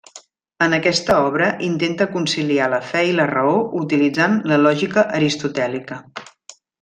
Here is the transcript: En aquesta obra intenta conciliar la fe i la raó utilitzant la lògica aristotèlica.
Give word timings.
En 0.67 0.75
aquesta 0.77 1.17
obra 1.25 1.49
intenta 1.67 2.07
conciliar 2.15 2.69
la 2.75 2.79
fe 2.93 3.03
i 3.11 3.13
la 3.19 3.27
raó 3.35 3.53
utilitzant 3.83 4.39
la 4.53 4.59
lògica 4.65 5.05
aristotèlica. 5.19 6.01